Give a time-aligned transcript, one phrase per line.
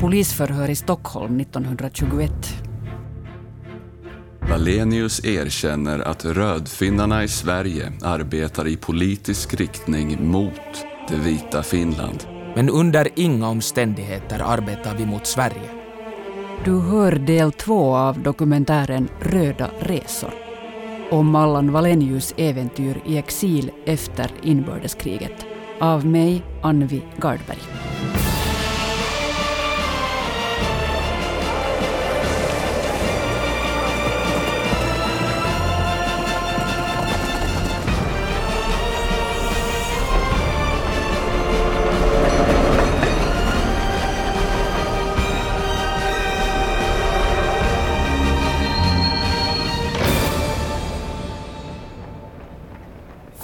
[0.00, 2.32] Polisförhör i Stockholm 1921.
[4.50, 12.26] Valenius erkänner att rödfinnarna i Sverige arbetar i politisk riktning mot det vita Finland.
[12.56, 15.70] Men under inga omständigheter arbetar vi mot Sverige.
[16.64, 20.34] Du hör del två av dokumentären Röda resor
[21.10, 25.46] om Allan Valenius äventyr i exil efter inbördeskriget.
[25.80, 27.58] Av mig, Anvi Gardberg.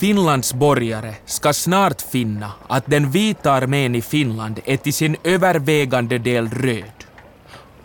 [0.00, 6.18] Finlands borgare ska snart finna att den vita armén i Finland är till sin övervägande
[6.18, 7.04] del röd.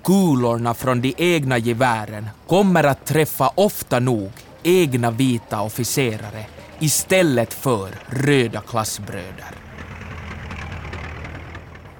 [0.03, 4.31] Kulorna från de egna gevären kommer att träffa ofta nog
[4.63, 6.45] egna vita officerare
[6.79, 9.51] istället för röda klassbröder.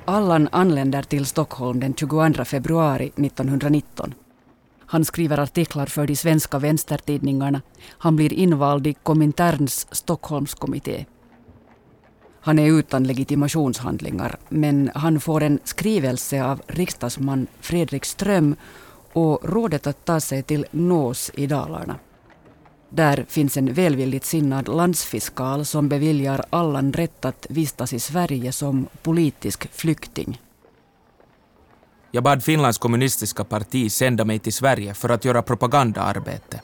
[0.06, 4.14] Allan anländer till Stockholm den 22 februari 1919.
[4.96, 7.62] Han skriver artiklar för de svenska vänstertidningarna.
[7.88, 11.06] Han blir invald i Kominterns Stockholmskommitté.
[12.42, 18.56] Han är utan legitimationshandlingar, men han får en skrivelse av riksdagsman Fredrik Ström
[19.14, 21.96] och rådet att ta sig till Nås i Dalarna.
[22.90, 28.88] Där finns en välvilligt sinnad landsfiskal som beviljar Allan rätt att vistas i Sverige som
[29.04, 30.42] politisk flykting.
[32.16, 36.62] Jag bad Finlands kommunistiska parti sända mig till Sverige för att göra propagandaarbete.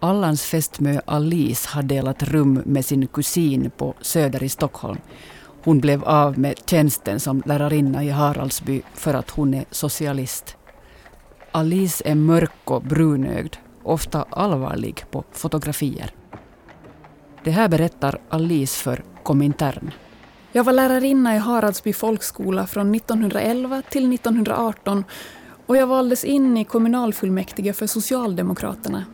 [0.00, 4.98] Allans fästmö Alice har delat rum med sin kusin på Söder i Stockholm.
[5.64, 10.56] Hon blev av med tjänsten som lärarinna i Haraldsby för att hon är socialist.
[11.52, 16.10] Alice är mörk och brunögd, ofta allvarlig på fotografier.
[17.44, 19.90] Det här berättar Alice för Komintern.
[20.58, 25.04] Jag var lärarinna i Haradsby folkskola från 1911 till 1918
[25.66, 29.04] och jag valdes in i kommunalfullmäktige för Socialdemokraterna.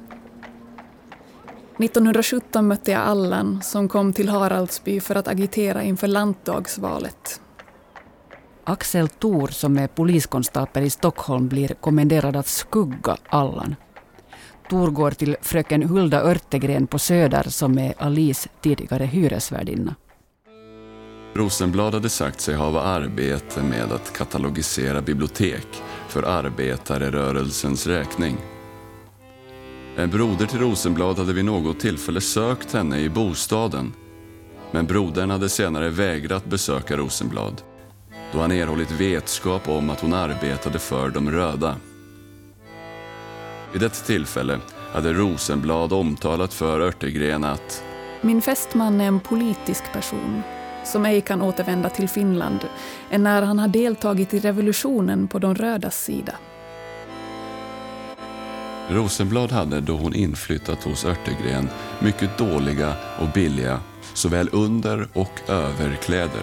[1.78, 7.40] 1917 mötte jag Allan som kom till Haraldsby för att agitera inför lantdagsvalet.
[8.64, 13.76] Axel Thor som är poliskonstapel i Stockholm blir kommenderad att skugga Allan.
[14.70, 19.94] Thor går till fröken Hulda Örtegren på Söder som är Alice tidigare hyresvärdinna.
[21.34, 25.66] Rosenblad hade sagt sig ha arbete med att katalogisera bibliotek
[26.08, 28.36] för arbetarrörelsens räkning.
[29.96, 33.92] En broder till Rosenblad hade vid något tillfälle sökt henne i bostaden
[34.70, 37.62] men brodern hade senare vägrat besöka Rosenblad
[38.32, 41.76] då han erhållit vetskap om att hon arbetade för de röda.
[43.72, 44.58] Vid ett tillfälle
[44.92, 47.84] hade Rosenblad omtalat för Örtegren att
[48.20, 50.42] Min fästman är en politisk person
[50.84, 52.58] som ej kan återvända till Finland
[53.10, 56.34] än när han har deltagit i revolutionen på de rödas sida.
[58.88, 61.68] Rosenblad hade då hon inflyttat hos Örtegren
[62.00, 63.80] mycket dåliga och billiga
[64.14, 66.42] såväl under och överkläder.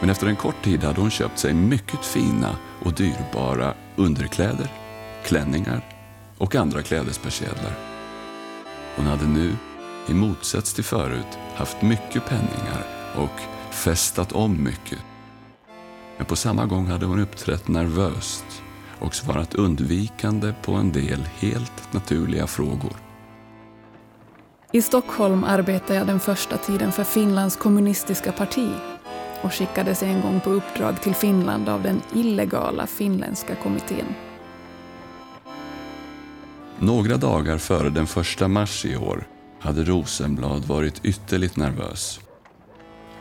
[0.00, 4.68] Men efter en kort tid hade hon köpt sig mycket fina och dyrbara underkläder,
[5.24, 5.80] klänningar
[6.38, 7.72] och andra klädespersedlar.
[8.96, 9.52] Hon hade nu,
[10.08, 14.98] i motsats till förut, haft mycket penningar och festat om mycket.
[16.16, 18.62] Men på samma gång hade hon uppträtt nervöst
[18.98, 22.96] och svarat undvikande på en del helt naturliga frågor.
[24.72, 28.70] I Stockholm arbetade jag den första tiden för Finlands kommunistiska parti
[29.42, 34.14] och skickades en gång på uppdrag till Finland av den illegala finländska kommittén.
[36.78, 39.26] Några dagar före den första mars i år
[39.60, 42.20] hade Rosenblad varit ytterligt nervös.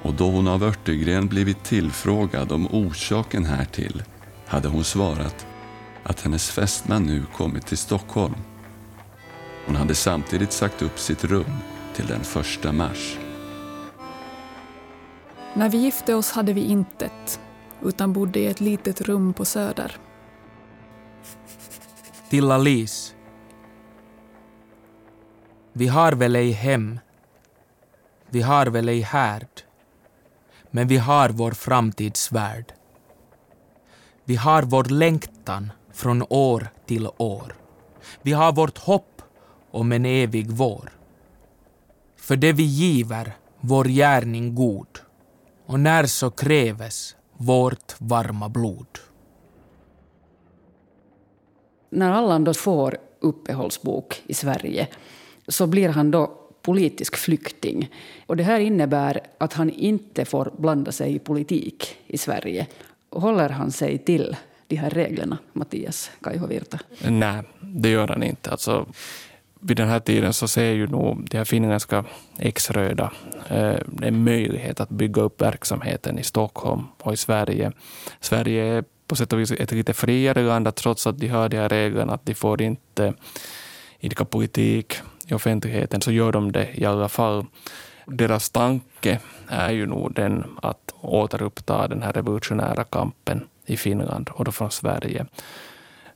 [0.07, 4.03] Och då hon av Örtegren blivit tillfrågad om orsaken härtill
[4.45, 5.47] hade hon svarat
[6.03, 8.35] att hennes fästman nu kommit till Stockholm.
[9.65, 11.53] Hon hade samtidigt sagt upp sitt rum
[11.95, 13.17] till den första mars.
[15.53, 17.39] När vi gifte oss hade vi intet,
[17.83, 19.97] utan bodde i ett litet rum på Söder.
[22.29, 23.13] Till Alice.
[25.73, 26.99] Vi har väl ej hem.
[28.29, 29.66] Vi har väl ej härd.
[30.71, 32.73] Men vi har vår framtidsvärld.
[34.23, 37.55] Vi har vår längtan från år till år.
[38.21, 39.21] Vi har vårt hopp
[39.71, 40.91] om en evig vår.
[42.17, 44.99] För det vi giver vår gärning god
[45.65, 48.87] och när så kräves vårt varma blod.
[51.89, 54.87] När Allan då får uppehållsbok i Sverige
[55.47, 57.89] så blir han då politisk flykting.
[58.25, 62.67] Och det här innebär att han inte får blanda sig i politik i Sverige.
[63.09, 64.35] Håller han sig till
[64.67, 66.79] de här reglerna, Mattias Kaihovirta?
[67.07, 68.51] Nej, det gör han inte.
[68.51, 68.85] Alltså,
[69.59, 72.05] vid den här tiden så ser ju nog de här finländska
[72.39, 73.11] ex-röda
[73.49, 77.71] eh, en möjlighet att bygga upp verksamheten i Stockholm och i Sverige.
[78.19, 81.57] Sverige är på sätt och vis ett lite friare land, trots att de har de
[81.57, 83.13] här reglerna att de får inte
[83.99, 84.93] idka politik
[85.27, 87.45] i offentligheten, så gör de det i alla fall.
[88.05, 94.45] Deras tanke är ju nog den att återuppta den här revolutionära kampen i Finland och
[94.45, 95.25] då från Sverige.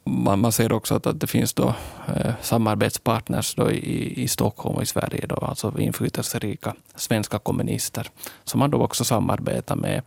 [0.03, 1.73] Man, man ser också att, att det finns då,
[2.15, 8.07] eh, samarbetspartners då i, i Stockholm och i Sverige, då, alltså inflytelserika svenska kommunister,
[8.43, 10.01] som man då också samarbetar med.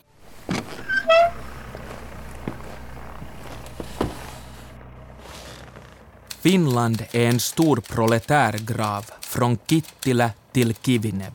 [6.44, 11.32] Finland är en stor proletärgrav från Kittilä till Kivineb.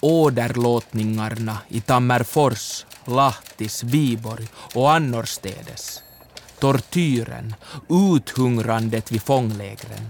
[0.00, 6.02] Åderlåtningarna i Tammerfors, Lahtis, Viborg och annorstädes.
[6.58, 7.54] Tortyren,
[7.88, 10.08] uthungrandet vid fånglägren.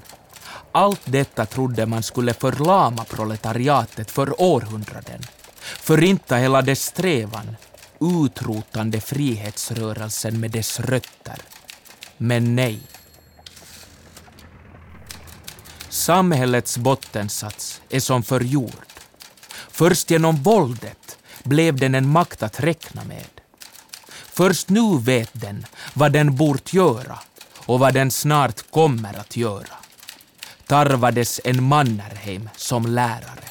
[0.72, 5.20] Allt detta trodde man skulle förlama proletariatet för århundraden.
[5.60, 7.56] Förinta hela dess strävan,
[8.00, 11.38] utrotande frihetsrörelsen med dess rötter.
[12.16, 12.80] Men nej.
[15.94, 18.86] Samhällets bottensats är som förgjord.
[19.70, 23.40] Först genom våldet blev den en makt att räkna med.
[24.10, 27.18] Först nu vet den vad den bort göra
[27.56, 29.76] och vad den snart kommer att göra.
[30.66, 33.48] Tarvades en Mannerheim som lärare.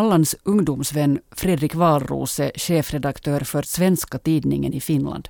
[0.00, 5.28] Allans ungdomsvän Fredrik Wahlroos är chefredaktör för Svenska Tidningen i Finland.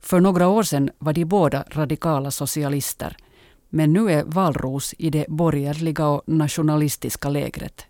[0.00, 3.16] För några år sedan var de båda radikala socialister.
[3.68, 7.86] Men nu är Wahlroos i det borgerliga och nationalistiska lägret.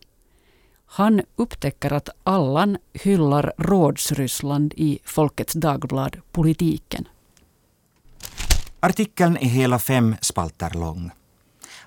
[0.87, 7.08] Han upptäcker att Allan hyllar Rådsryssland i Folkets Dagblad Politiken.
[8.81, 11.10] Artikeln är hela fem spalter lång.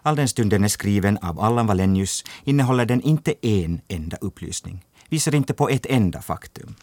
[0.03, 4.85] All den stund den är skriven av Allan Wallenius innehåller den inte en enda upplysning,
[5.09, 6.75] visar inte på ett enda faktum.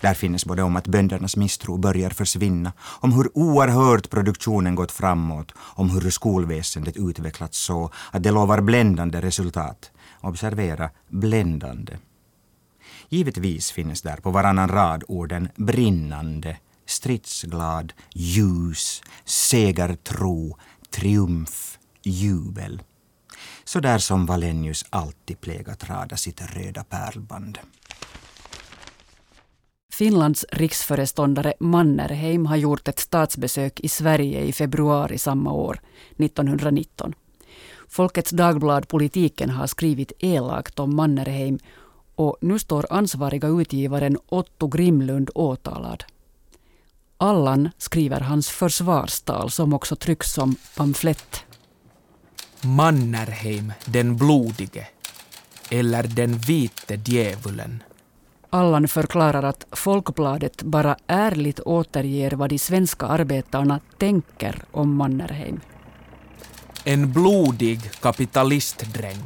[0.00, 5.52] Där finns både om att böndernas misstro börjar försvinna, om hur oerhört produktionen gått framåt,
[5.58, 9.90] om hur skolväsendet utvecklats så att det lovar bländande resultat.
[10.20, 11.96] Observera, bländande.
[13.08, 16.56] Givetvis finns där på varannan rad orden brinnande,
[16.86, 20.58] stridsglad, ljus, segertro,
[20.90, 22.82] triumf, jubel.
[23.64, 27.58] Så där som Valenius alltid plägat rada sitt röda pärlband.
[29.92, 35.80] Finlands riksföreståndare Mannerheim har gjort ett statsbesök i Sverige i februari samma år,
[36.16, 37.14] 1919.
[37.88, 41.58] Folkets Dagblad Politiken har skrivit elakt om Mannerheim
[42.14, 46.04] och nu står ansvariga utgivaren Otto Grimlund åtalad.
[47.16, 51.44] Allan skriver hans försvarstal som också trycks som pamflett.
[52.64, 54.86] Mannerheim den blodige
[55.70, 57.82] eller den vite djävulen
[58.50, 65.60] Allan förklarar att Folkbladet bara ärligt återger vad de svenska arbetarna tänker om Mannerheim.
[66.84, 69.22] En blodig kapitalistdräng,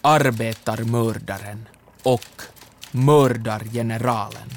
[0.00, 1.68] arbetarmördaren
[2.02, 2.42] och
[2.90, 4.50] mördargeneralen.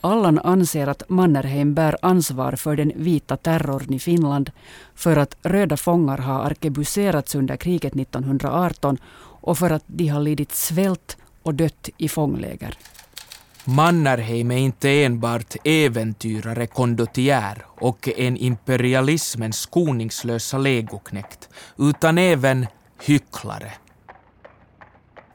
[0.00, 4.50] Allan anser att Mannerheim bär ansvar för den vita terrorn i Finland
[4.94, 8.98] för att röda fångar har arkebuserats under kriget 1918
[9.40, 12.78] och för att de har lidit svält och dött i fångläger.
[13.64, 22.66] Mannerheim är inte enbart äventyrare, kondottiär och en imperialismens skoningslösa legoknekt, utan även
[23.02, 23.72] hycklare.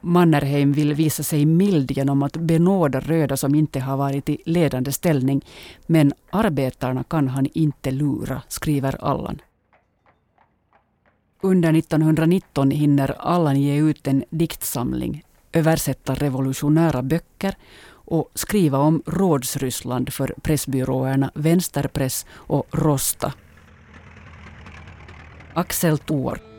[0.04, 4.92] Mannerheim vill visa sig mild genom att benåda röda som inte har varit i ledande
[4.92, 5.44] ställning,
[5.86, 9.42] men arbetarna kan han inte lura, skriver Allan.
[11.40, 17.54] Under 1919 hinner Allan ge ut en diktsamling, översätta revolutionära böcker
[17.86, 23.32] och skriva om Rådsryssland för pressbyråerna Vänsterpress och Rosta.
[25.54, 26.53] Axel Thor.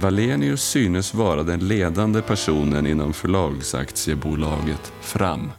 [0.00, 5.50] Valenius synes vara den ledande personen inom förlagsaktiebolaget Fram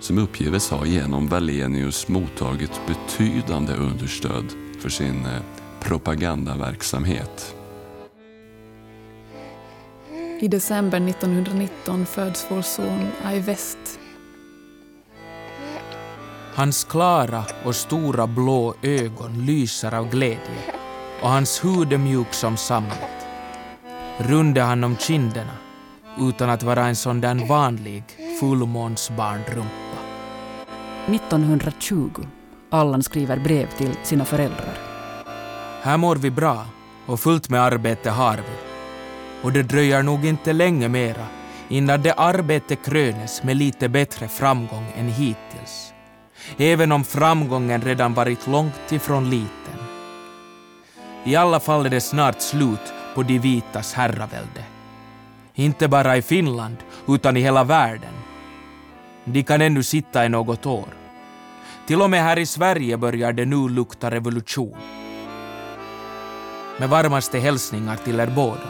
[0.00, 4.44] som uppgives ha genom Valenius mottagit betydande understöd
[4.80, 5.42] för sin eh,
[5.80, 7.54] propagandaverksamhet.
[10.40, 14.00] I december 1919 föds vår son Ai West.
[16.54, 20.74] Hans klara och stora blå ögon lyser av glädje
[21.22, 23.15] och hans hud är mjuk som sammet.
[24.18, 25.52] Rund är han om kinderna
[26.18, 28.04] utan att vara en sån där vanlig
[28.40, 29.98] fullmånsbarnrumpa.
[31.06, 32.10] 1920.
[32.70, 34.78] Allan skriver brev till sina föräldrar.
[35.82, 36.66] Här mår vi bra
[37.06, 38.56] och fullt med arbete har vi.
[39.42, 41.26] Och det dröjer nog inte länge mera
[41.68, 45.92] innan det arbete krönes med lite bättre framgång än hittills.
[46.56, 49.80] Även om framgången redan varit långt ifrån liten.
[51.24, 54.64] I alla fall är det snart slut på de vitas herravälde.
[55.54, 56.76] Inte bara i Finland,
[57.08, 58.14] utan i hela världen.
[59.24, 60.88] De kan ännu sitta i något år.
[61.86, 64.76] Till och med här i Sverige börjar det nu lukta revolution.
[66.78, 68.68] Med varmaste hälsningar till er båda.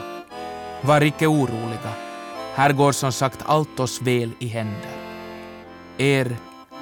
[0.83, 1.93] Var icke oroliga.
[2.55, 4.97] Här går som sagt allt oss väl i händer.
[5.99, 6.37] Er,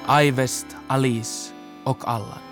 [0.05, 1.53] Aivest, Alice
[1.83, 2.44] och Allan.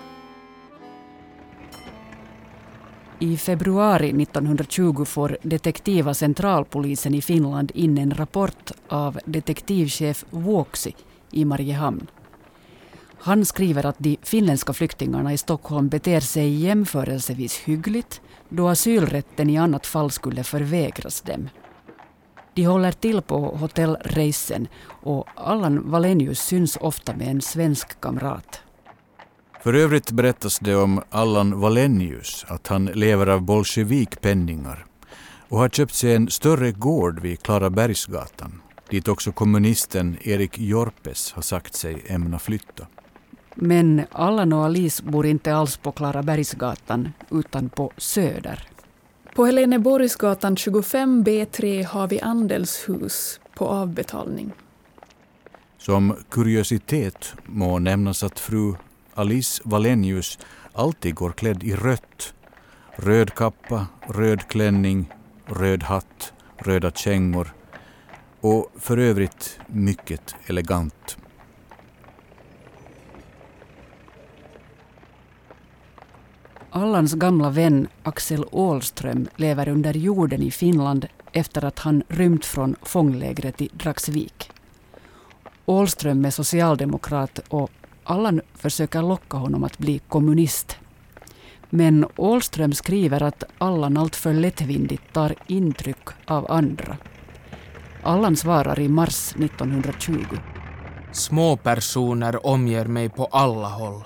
[3.24, 10.94] I februari 1920 får detektiva centralpolisen i Finland in en rapport av detektivchef Vuoksi
[11.30, 12.06] i Mariehamn.
[13.18, 19.58] Han skriver att de finländska flyktingarna i Stockholm beter sig jämförelsevis hyggligt då asylrätten i
[19.58, 21.48] annat fall skulle förvägras dem.
[22.54, 24.68] De håller till på hotellreisen
[25.02, 28.62] och Allan Valenius syns ofta med en svensk kamrat.
[29.64, 34.86] För övrigt berättas det om Allan Valenius att han lever av bolsjevikpenningar
[35.48, 41.42] och har köpt sig en större gård vid Klarabergsgatan dit också kommunisten Erik Jorpes har
[41.42, 42.86] sagt sig ämna flytta.
[43.54, 48.68] Men Allan och Alice bor inte alls på Klarabergsgatan utan på Söder.
[49.34, 54.52] På Heleneborgsgatan 25B3 har vi andelshus på avbetalning.
[55.78, 58.74] Som kuriositet må nämnas att fru
[59.14, 60.38] Alice Valenius
[60.72, 62.34] alltid går klädd i rött.
[62.96, 65.12] Röd kappa, röd klänning,
[65.46, 67.54] röd hatt, röda kängor
[68.40, 71.16] och för övrigt mycket elegant.
[76.70, 82.76] Allans gamla vän Axel Ålström lever under jorden i Finland efter att han rymt från
[82.82, 84.50] fånglägret i Dragsvik.
[85.66, 87.70] Ålström är socialdemokrat och
[88.04, 90.76] Allan försöker locka honom att bli kommunist.
[91.70, 96.96] Men Ålström skriver att Allan alltför lättvindigt tar intryck av andra.
[98.02, 100.24] Allan svarar i mars 1920.
[101.12, 104.04] Små personer omger mig på alla håll.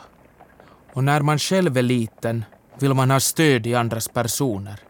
[0.92, 2.44] Och när man själv är liten
[2.78, 4.80] vill man ha stöd i andras personer.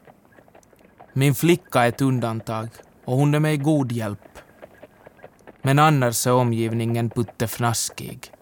[1.13, 2.69] Min flicka är ett undantag
[3.05, 4.39] och hon är mig god hjälp.
[5.63, 8.33] Men annars är omgivningen puttefnaskig.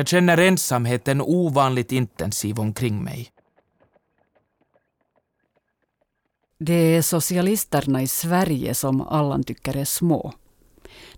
[0.00, 3.30] Jag känner ensamheten ovanligt intensiv omkring mig.
[6.58, 10.32] Det är socialisterna i Sverige som Allan tycker är små.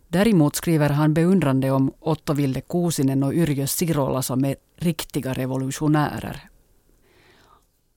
[0.08, 6.48] Däremot skriver han beundrande om Otto Vilde Kuusinen och Yrjö Sirola som är riktiga revolutionärer.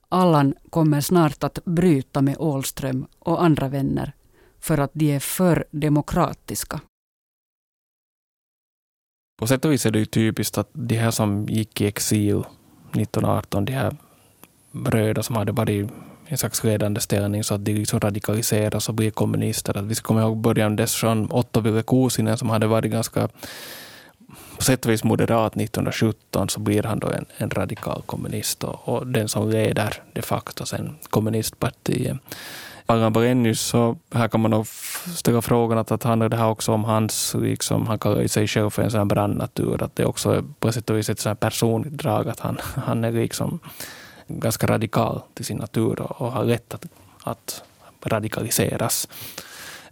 [0.10, 4.14] Allan kommer snart att bryta med Ålström och andra vänner
[4.60, 6.82] för att de är för demokratiska.
[9.38, 12.38] På sätt och vis är det ju typiskt att de här som gick i exil
[12.38, 13.96] 1918, de här
[14.86, 15.90] röda som hade varit i
[16.28, 19.78] en slags ledande ställning så att de liksom radikaliseras och blir kommunister.
[19.78, 23.30] Att vi ska komma ihåg början dess från Otto Ville Kuusinen som hade varit ganska
[24.58, 28.90] på sätt och vis moderat 1917 så blir han då en, en radikal kommunist och,
[28.90, 32.18] och, den som leder de facto sen kommunistpartiet.
[32.88, 34.68] Allan Brennus, så här kan man nog
[35.16, 38.48] ställa frågan att, att handlar det här också om hans, liksom, han kallar ju sig
[38.48, 41.20] själv för en sån här brandnatur, att det också är på sätt och vis ett
[41.20, 43.60] sånt personligt drag, att han, han är liksom
[44.28, 46.86] ganska radikal till sin natur och, och har lätt att,
[47.24, 47.64] att
[48.04, 49.08] radikaliseras.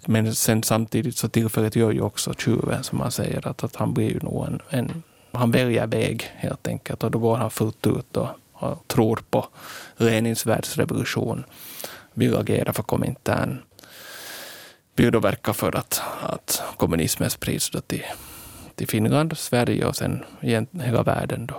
[0.05, 3.93] Men sen samtidigt så tillfället gör ju också tjuven som man säger att, att han
[3.93, 7.88] blir ju nog en, en, han väljer väg helt enkelt och då går han fullt
[7.88, 9.47] ut och, och tror på
[9.97, 11.43] Lenins världsrevolution,
[12.13, 13.62] vill agera för Komintern,
[14.96, 18.03] vill då verka för att, att kommunismen sprids då till,
[18.75, 20.24] till Finland, Sverige och sen
[20.72, 21.46] hela världen.
[21.46, 21.55] Då.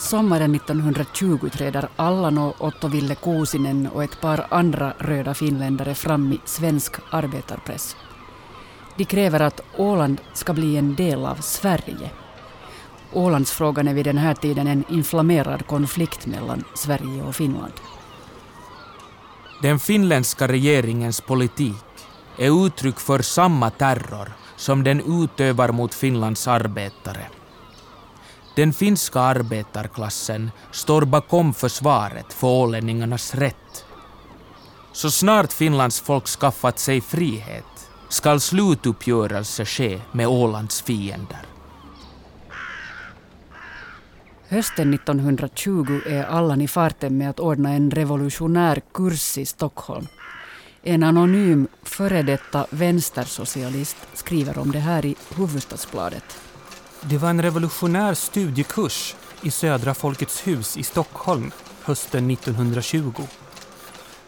[0.00, 6.32] Sommaren 1920 träder Allan och Otto Ville Kuusinen och ett par andra röda finländare fram
[6.32, 7.96] i svensk arbetarpress.
[8.96, 12.10] De kräver att Åland ska bli en del av Sverige.
[13.12, 17.72] Ålandsfrågan är vid den här tiden en inflammerad konflikt mellan Sverige och Finland.
[19.62, 21.84] Den finländska regeringens politik
[22.38, 27.26] är uttryck för samma terror som den utövar mot Finlands arbetare.
[28.56, 33.84] Den finska arbetarklassen står bakom försvaret för ålänningarnas rätt.
[34.92, 41.49] Så snart Finlands folk skaffat sig frihet skall slutuppgörelse ske med Ålands fiender.
[44.50, 50.06] Hösten 1920 är Allan i farten med att ordna en revolutionär kurs i Stockholm.
[50.82, 56.24] En anonym före detta vänstersocialist skriver om det här i Hufvudstadsbladet.
[57.00, 61.52] Det var en revolutionär studiekurs i Södra Folkets hus i Stockholm
[61.82, 63.12] hösten 1920.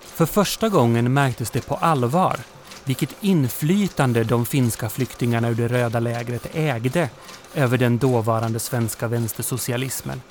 [0.00, 2.37] För första gången märktes det på allvar
[2.85, 7.09] vilket inflytande de finska flyktingarna ur det röda lägret ägde
[7.55, 10.23] över den dåvarande svenska vänstersocialismen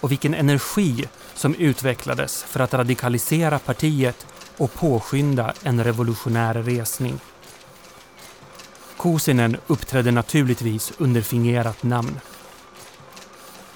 [0.00, 7.20] och vilken energi som utvecklades för att radikalisera partiet och påskynda en revolutionär resning.
[8.96, 12.20] Kosinen uppträdde naturligtvis under fingerat namn.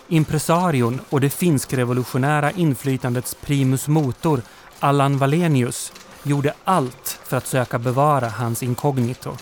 [0.08, 4.42] Impresarion och det finsk-revolutionära inflytandets primus motor
[4.78, 5.92] Allan Wallenius
[6.28, 9.36] gjorde allt för att söka bevara hans inkognito.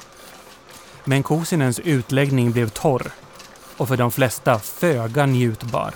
[1.04, 3.10] Men Kosinens utläggning blev torr
[3.76, 5.94] och för de flesta föga njutbar.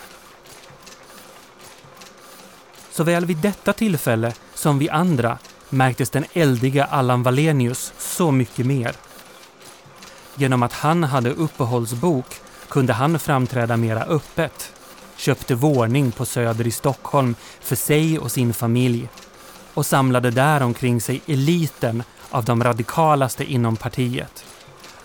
[2.91, 8.93] Såväl vid detta tillfälle som vid andra märktes den eldiga Allan Wallenius så mycket mer.
[10.35, 12.27] Genom att han hade uppehållsbok
[12.69, 14.73] kunde han framträda mera öppet,
[15.17, 19.09] köpte våning på Söder i Stockholm för sig och sin familj
[19.81, 24.45] och samlade där omkring sig eliten av de radikalaste inom partiet.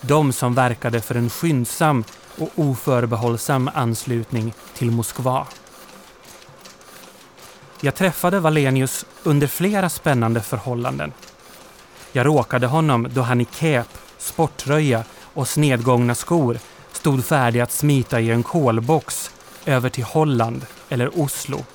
[0.02, 2.04] De som verkade för en skyndsam
[2.38, 5.48] och oförbehållsam anslutning till Moskva.
[7.82, 11.12] Jag träffade Valenius under flera spännande förhållanden.
[12.12, 16.60] Jag råkade honom då han i kep, sporttröja och snedgångna skor
[16.92, 19.32] stod färdig att smita i en kolbox
[19.66, 21.66] över till Holland eller Oslo.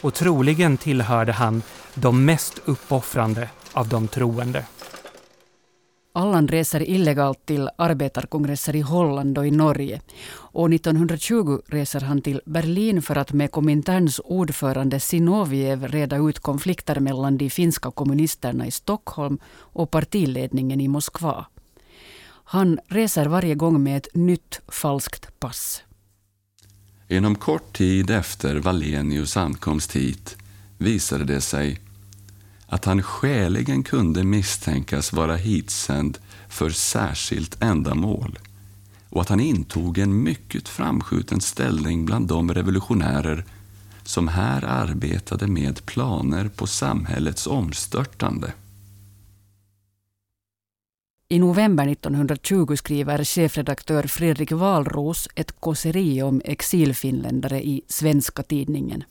[0.00, 1.62] Och troligen tillhörde han
[1.94, 4.66] de mest uppoffrande av de troende.
[6.12, 10.00] Allan reser illegalt till arbetarkongresser i Holland och i Norge.
[10.52, 17.00] År 1920 reser han till Berlin för att med Kominterns ordförande Sinoviev reda ut konflikter
[17.00, 21.46] mellan de finska kommunisterna i Stockholm och partiledningen i Moskva.
[22.44, 25.82] Han reser varje gång med ett nytt falskt pass.
[27.08, 30.36] Inom kort tid efter Wallenius ankomst hit
[30.80, 31.80] visade det sig
[32.66, 38.38] att han skäligen kunde misstänkas vara hitsänd för särskilt ändamål
[39.10, 43.44] och att han intog en mycket framskjuten ställning bland de revolutionärer
[44.02, 48.52] som här arbetade med planer på samhällets omstörtande.
[51.28, 59.04] I november 1920 skriver chefredaktör Fredrik Wahlroos ett kåseri om exilfinländare i Svenska Tidningen.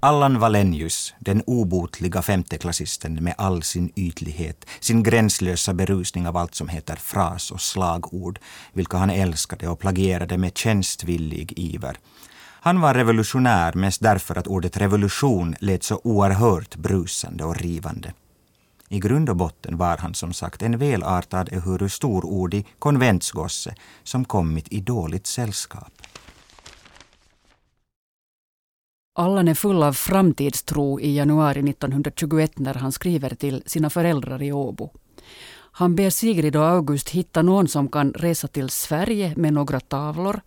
[0.00, 6.68] Allan Wallenius, den obotliga femteklassisten med all sin ytlighet, sin gränslösa berusning av allt som
[6.68, 8.38] heter fras och slagord,
[8.72, 11.98] vilka han älskade och plagierade med tjänstvillig iver.
[12.60, 18.12] Han var revolutionär mest därför att ordet revolution lät så oerhört brusande och rivande.
[18.88, 24.68] I grund och botten var han som sagt en välartad ehuru storordig konventsgosse som kommit
[24.68, 25.92] i dåligt sällskap.
[29.18, 34.52] Allan är full av framtidstro i januari 1921 när han skriver till sina föräldrar i
[34.52, 34.90] Åbo.
[35.72, 40.40] Han ber Sigrid och August hitta någon som kan resa till Sverige med några tavlor,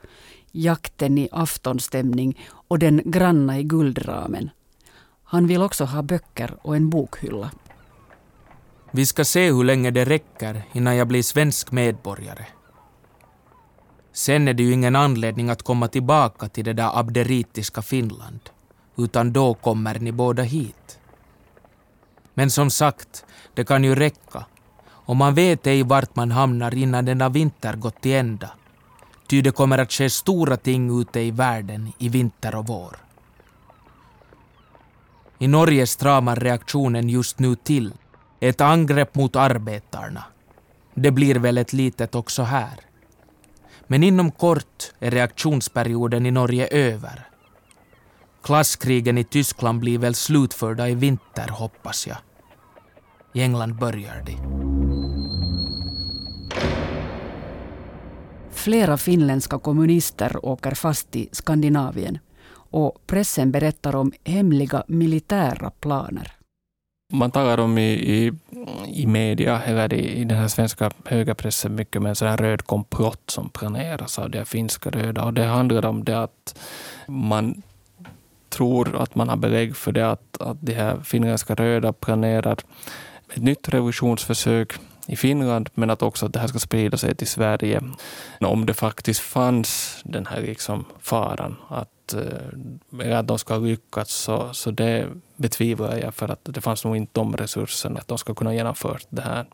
[0.51, 4.49] jakten i aftonstämning och den granna i guldramen.
[5.23, 7.51] Han vill också ha böcker och en bokhylla.
[8.91, 12.45] Vi ska se hur länge det räcker innan jag blir svensk medborgare.
[14.13, 18.39] Sen är det ju ingen anledning att komma tillbaka till det där abderitiska Finland
[19.04, 21.00] utan då kommer ni båda hit.
[22.34, 24.46] Men som sagt, det kan ju räcka
[25.12, 28.50] och man vet ej vart man hamnar innan denna vinter gått till ända.
[29.28, 32.98] Ty det kommer att ske stora ting ute i världen i vinter och vår.
[35.40, 37.94] I Norge stramar reaktionen just nu till.
[38.40, 40.24] Ett angrepp mot arbetarna.
[40.94, 42.80] Det blir väl ett litet också här.
[43.88, 47.31] Men inom kort är reaktionsperioden i Norge över.
[48.43, 52.17] Klasskrigen i Tyskland blir väl slutförda i vinter, hoppas jag.
[53.34, 54.38] I England börjar de.
[58.51, 62.19] Flera finländska kommunister åker fast i Skandinavien
[62.71, 66.32] och pressen berättar om hemliga militära planer.
[67.13, 68.32] Man talar om i, i,
[68.88, 73.30] i media, eller i, i den här svenska högerpressen, mycket med en sån röd komplott
[73.30, 75.23] som planeras av de finska röda.
[75.25, 76.60] Och det handlar om det att
[77.08, 77.62] man
[78.52, 82.58] tror att man har belägg för det, att, att de här finländska röda planerar
[83.34, 84.74] ett nytt revolutionsförsök
[85.08, 87.82] i Finland, men att också att det här ska sprida sig till Sverige.
[88.40, 92.14] Om det faktiskt fanns den här liksom faran att,
[93.04, 96.98] eh, att de ska lyckas, så, så det betvivlar jag, för att det fanns nog
[96.98, 99.46] inte de resurserna att de ska kunna genomföra det här.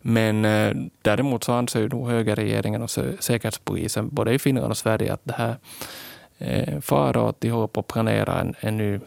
[0.00, 5.12] Men eh, däremot så anser ju nog högerregeringen och säkerhetspolisen, både i Finland och Sverige,
[5.12, 5.56] att det här
[6.40, 9.00] eh, fara och att de håller på att planera en, en ny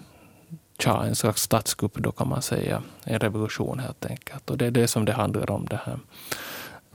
[0.80, 2.84] tja, en slags statskupp då kan man säga.
[3.04, 4.50] En revolution helt enkelt.
[4.50, 6.00] Och det är det som det handlar om, det här,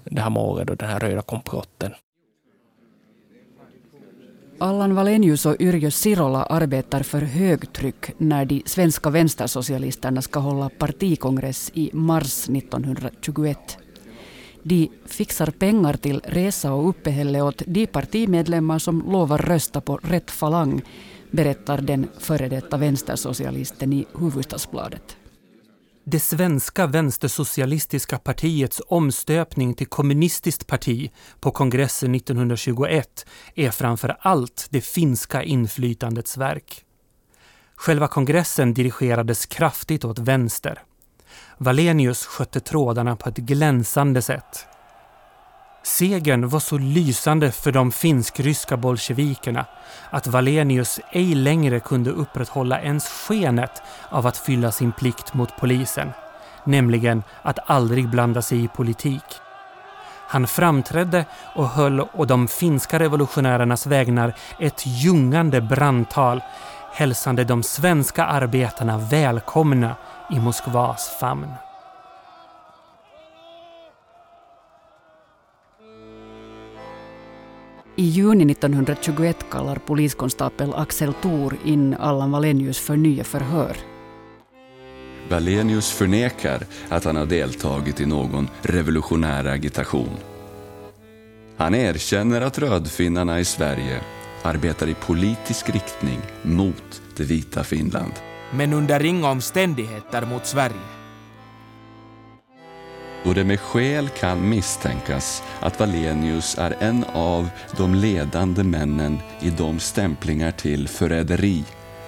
[0.04, 1.94] det här målet och den här röda komplotten.
[4.60, 11.70] Allan Valenius och Yrjö Sirola arbetar för högtryck när de svenska vänstersocialisterna ska hålla partikongress
[11.74, 13.78] i mars 1921.
[14.68, 20.30] De fixar pengar till resa och uppehälle åt de partimedlemmar som lovar rösta på rätt
[20.30, 20.82] falang,
[21.30, 25.16] berättar den före detta vänstersocialisten i Hufvudstadsbladet.
[26.04, 34.80] Det svenska vänstersocialistiska partiets omstöpning till kommunistiskt parti på kongressen 1921 är framför allt det
[34.80, 36.84] finska inflytandets verk.
[37.74, 40.82] Själva kongressen dirigerades kraftigt åt vänster.
[41.60, 44.66] Valenius skötte trådarna på ett glänsande sätt.
[45.82, 49.66] Segern var så lysande för de finsk-ryska bolsjevikerna
[50.10, 56.10] att Valenius ej längre kunde upprätthålla ens skenet av att fylla sin plikt mot polisen,
[56.64, 59.24] nämligen att aldrig blanda sig i politik.
[60.28, 66.40] Han framträdde och höll å de finska revolutionärernas vägnar ett ljungande brandtal
[66.92, 69.96] hälsande de svenska arbetarna välkomna
[70.30, 71.48] i Moskvas famn.
[77.96, 83.76] I juni 1921 kallar poliskonstapel Axel Thor in Allan Valenius för nya förhör.
[85.28, 90.16] Valenius förnekar att han har deltagit i någon revolutionär agitation.
[91.56, 94.00] Han erkänner att rödfinnarna i Sverige
[94.42, 98.12] arbetar i politisk riktning mot det vita Finland.
[98.50, 100.98] Men under inga omständigheter mot Sverige
[103.24, 109.50] då det med skäl kan misstänkas att Valenius är en av de ledande männen i
[109.50, 111.64] de stämplingar till förräderi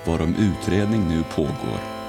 [0.07, 2.00] varom utredning nu pågår.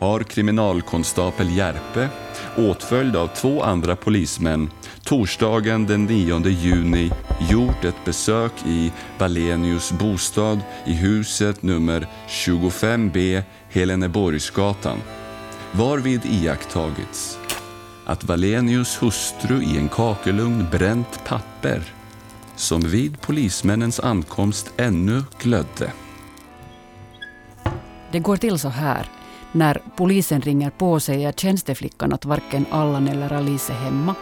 [0.00, 2.08] Har kriminalkonstapel Järpe,
[2.56, 4.70] åtföljd av två andra polismän,
[5.04, 7.10] torsdagen den 9 juni
[7.50, 14.98] gjort ett besök i Valenius bostad i huset nummer 25B Heleneborgsgatan,
[15.72, 17.38] varvid iakttagits
[18.06, 21.82] att Valenius hustru i en kakelugn bränt papper
[22.56, 25.92] som vid polismännens ankomst ännu glödde.
[28.12, 29.19] Det går till så här.
[29.52, 34.14] När polisen ringer på säger tjänsteflickan att varken Allan eller Alice är hemma.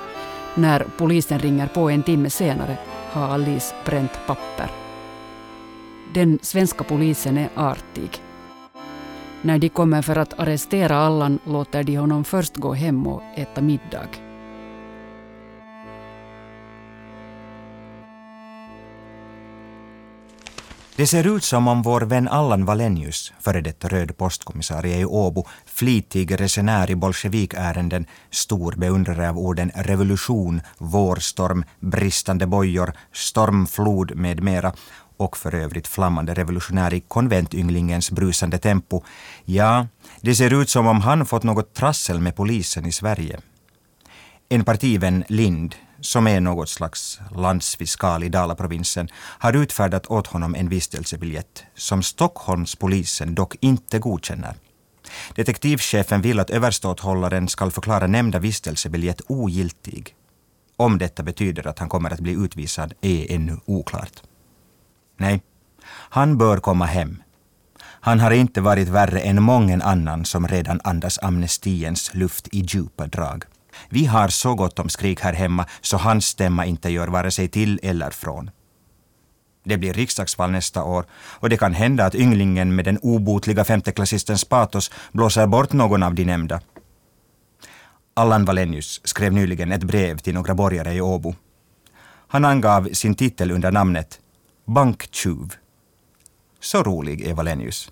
[0.55, 2.79] När polisen ringer på en timme senare
[3.12, 4.71] har Alice bränt papper.
[6.14, 8.23] Den svenska polisen är artig.
[9.43, 13.61] När de kommer för att arrestera Allan låter de honom först gå hem och äta
[13.61, 14.28] middag.
[20.98, 25.46] Det ser ut som om vår vän Allan Valenius, före detta röd postkommissarie i Åbo,
[25.66, 34.72] flitig resenär i bolsjevikärenden, stor beundrare av orden revolution, vårstorm, bristande bojor, stormflod med mera
[35.16, 39.02] och för övrigt flammande revolutionär i konventynglingens brusande tempo.
[39.44, 39.87] Ja,
[40.20, 43.40] det ser ut som om han fått något trassel med polisen i Sverige.
[44.48, 50.68] En partivän, Lind, som är något slags landsfiskal i Dalaprovinsen, har utfärdat åt honom en
[50.68, 54.54] vistelsebiljett som Stockholmspolisen dock inte godkänner.
[55.34, 60.14] Detektivchefen vill att överståthållaren skall förklara nämnda vistelsebiljett ogiltig.
[60.76, 64.22] Om detta betyder att han kommer att bli utvisad är ännu oklart.
[65.16, 65.42] Nej,
[65.88, 67.22] han bör komma hem.
[67.80, 73.06] Han har inte varit värre än mången annan som redan andas amnestiens luft i djupa
[73.06, 73.44] drag.
[73.88, 77.49] Vi har så gott om skrik här hemma så hans stämma inte gör vare sig
[77.49, 78.51] till eller från.
[79.64, 84.45] Det blir riksdagsval nästa år och det kan hända att ynglingen med den obotliga femteklassistens
[84.45, 86.61] patos blåser bort någon av de nämnda.
[88.14, 91.35] Allan Valenius skrev nyligen ett brev till några borgare i Åbo.
[92.29, 94.21] Han angav sin titel under namnet
[94.67, 95.55] Banktjuv.
[96.61, 97.91] Så rolig är Valenius.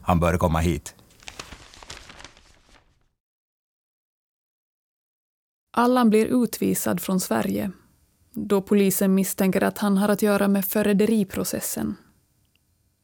[0.00, 0.94] Han bör komma hit.
[5.78, 7.70] Allan blir utvisad från Sverige
[8.32, 11.96] då polisen misstänker att han har att göra med förräderiprocessen.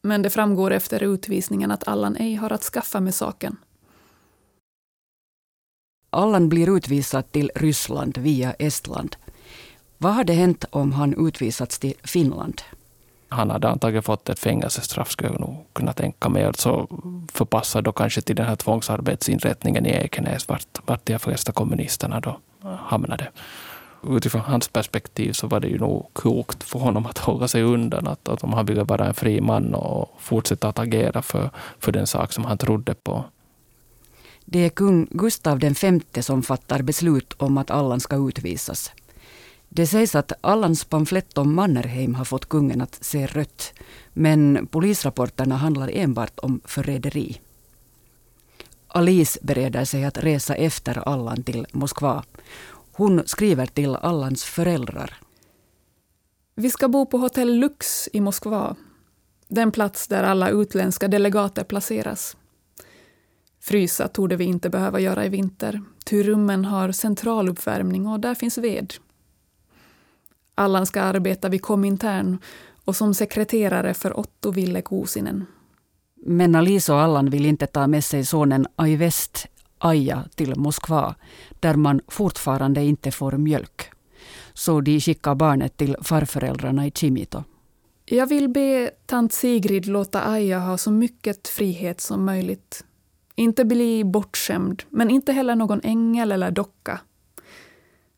[0.01, 3.57] Men det framgår efter utvisningen att Allan ej har att skaffa med saken.
[6.09, 9.15] Allan blir utvisad till Ryssland via Estland.
[9.97, 12.61] Vad hade hänt om han utvisats till Finland?
[13.29, 16.45] Han hade antagligen fått ett fängelsestraff, skulle jag nog kunna tänka mig.
[16.45, 16.87] Alltså
[17.31, 22.39] förpassad då kanske till den här tvångsarbetsinrättningen i Ekenäs, vart, vart de flesta kommunisterna då
[22.77, 23.27] hamnade.
[24.09, 28.07] Utifrån hans perspektiv så var det ju nog klokt för honom att hålla sig undan.
[28.07, 31.91] Att, att om han ville vara en fri man och fortsätta att agera för, för
[31.91, 33.25] den sak som han trodde på.
[34.45, 38.91] Det är kung Gustav V som fattar beslut om att Allan ska utvisas.
[39.75, 43.73] Det sägs att Allans pamflett om Mannerheim har fått kungen att se rött.
[44.13, 47.41] Men polisrapporterna handlar enbart om förräderi.
[48.87, 52.23] Alice bereder sig att resa efter Allan till Moskva.
[52.91, 55.17] Hon skriver till Allans föräldrar.
[56.55, 58.75] Vi ska bo på hotell Lux i Moskva.
[59.47, 62.37] Den plats där alla utländska delegater placeras.
[63.61, 68.57] Frysa torde vi inte behöva göra i vinter, ty rummen har centraluppvärmning och där finns
[68.57, 68.93] ved.
[70.55, 72.37] Allan ska arbeta vid Komintern
[72.85, 75.45] och som sekreterare för Otto Ville Kuusinen.
[76.25, 81.15] Men Alice och Allan vill inte ta med sig sonen Aivest Aja till Moskva,
[81.59, 83.91] där man fortfarande inte får mjölk.
[84.53, 87.43] Så de skickar barnet till farföräldrarna i Chimito.
[88.05, 92.85] Jag vill be tant Sigrid låta Aja ha så mycket frihet som möjligt.
[93.35, 96.99] Inte bli bortskämd, men inte heller någon ängel eller docka.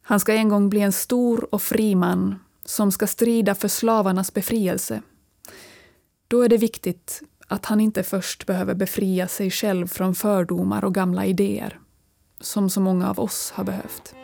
[0.10, 4.34] Han ska en gång bli en stor och fri man som ska strida för slavarnas
[4.34, 5.02] befrielse.
[6.28, 10.96] Då är det viktigt att han inte först behöver befria sig själv från fördomar och
[10.96, 11.80] gamla idéer,
[12.42, 14.16] som så många av oss har behövt.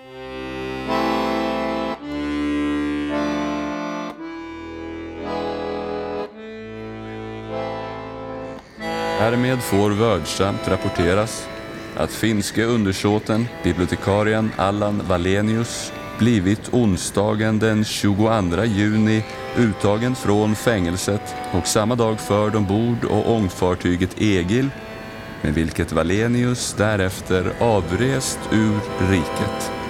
[9.20, 11.48] Härmed får vördsamt rapporteras
[11.98, 19.24] att finske undersåten, bibliotekarien Allan Wallenius blivit onsdagen den 22 juni
[19.58, 24.70] uttagen från fängelset och samma dag förd ombord och ångfartyget Egil
[25.42, 28.80] med vilket Wallenius därefter avrest ur
[29.12, 29.83] riket.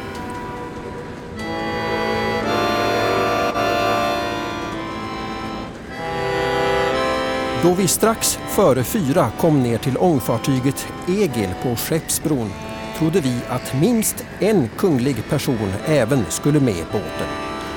[7.64, 12.52] Då vi strax före fyra kom ner till ångfartyget Egil på Skeppsbron
[12.98, 17.28] trodde vi att minst en kunglig person även skulle med båten.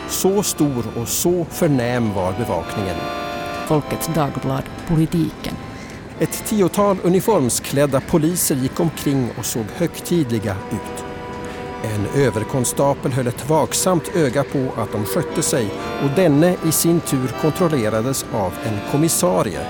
[0.09, 2.97] Så stor och så förnäm var bevakningen.
[3.69, 5.55] Folkets Dagblad Politiken.
[6.19, 11.06] Ett tiotal uniformsklädda poliser gick omkring och såg högtidliga ut.
[11.95, 15.71] En överkonstapel höll ett vaksamt öga på att de skötte sig
[16.05, 19.61] och denne i sin tur kontrollerades av en kommissarie,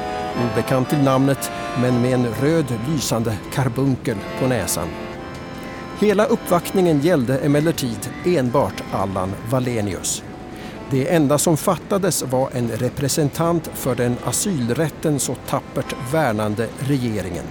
[0.44, 1.50] obekant till namnet
[1.80, 4.88] men med en röd lysande karbunkel på näsan.
[5.98, 10.22] Hela uppvaktningen gällde emellertid enbart Allan Wallenius.
[10.90, 17.44] Det enda som fattades var en representant för den asylrätten så tappert värnande regeringen.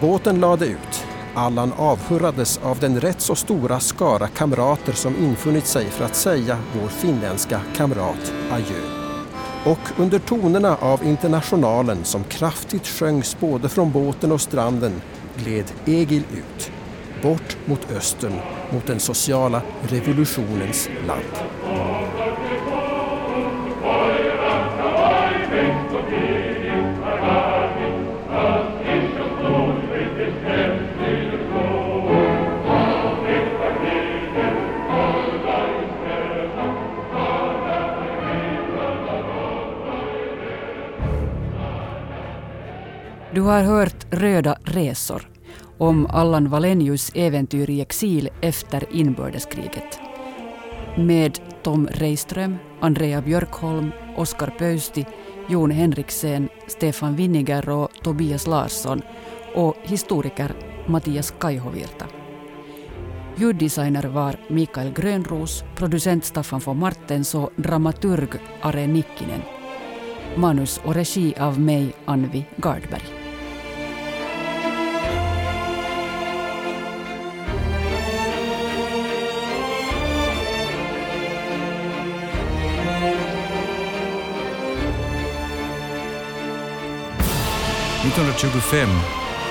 [0.00, 1.11] Båten lade ut.
[1.34, 6.58] Allan avhurrades av den rätt så stora skara kamrater som infunnit sig för att säga
[6.80, 8.80] vår finländska kamrat adjö.
[9.64, 15.02] Och under tonerna av Internationalen som kraftigt sjöngs både från båten och stranden
[15.36, 16.72] gled Egil ut
[17.22, 18.34] bort mot östern,
[18.72, 22.31] mot den sociala revolutionens land.
[43.42, 45.28] Du har hört Röda resor
[45.78, 50.00] om Allan Wallenius äventyr i exil efter inbördeskriget.
[50.96, 55.06] Med Tom Reiström, Andrea Björkholm, Oskar Pöysti,
[55.48, 59.02] Jon Henriksen, Stefan Winniger och Tobias Larsson
[59.54, 60.52] och historiker
[60.86, 62.06] Mattias Kaihovirta.
[63.36, 69.40] Ljuddesigner var Mikael Grönros, producent Staffan von Martens och dramaturg Are Nikkinen.
[70.36, 73.21] Manus och regi av mig, Anvi Gardberg.
[88.12, 88.88] –1925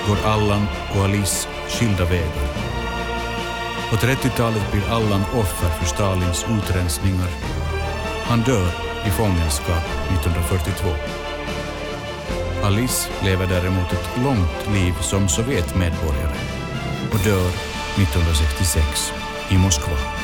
[0.08, 2.48] går Allan och Alice skilda vägar.
[3.90, 7.28] På 30-talet blir Allan offer för Stalins utrensningar.
[8.24, 8.68] Han dör
[9.06, 10.88] i fångenskap 1942.
[12.62, 16.36] Alice lever däremot ett långt liv som Sovjetmedborgare
[17.12, 17.48] och dör
[17.96, 19.12] 1966
[19.48, 20.21] i Moskva.